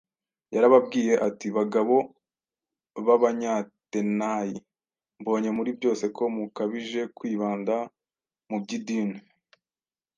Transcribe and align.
Yarababwiye 0.53 1.13
ati, 1.27 1.47
“Bagabo 1.57 1.95
b’Abanyatenayi, 3.05 4.57
mbonye 5.19 5.49
muri 5.57 5.71
byose 5.79 6.05
ko 6.15 6.23
mukabije 6.35 7.01
kwibanda 7.17 7.75
mu 8.49 8.57
by’idini. 8.63 9.17